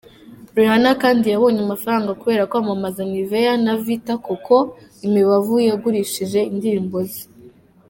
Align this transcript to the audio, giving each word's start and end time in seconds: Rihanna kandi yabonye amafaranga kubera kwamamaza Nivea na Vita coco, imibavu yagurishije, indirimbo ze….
Rihanna 0.55 0.91
kandi 1.03 1.25
yabonye 1.33 1.59
amafaranga 1.65 2.17
kubera 2.21 2.47
kwamamaza 2.51 3.01
Nivea 3.09 3.53
na 3.63 3.73
Vita 3.83 4.13
coco, 4.25 4.57
imibavu 5.05 5.55
yagurishije, 5.67 6.39
indirimbo 6.51 6.97
ze…. 7.11 7.23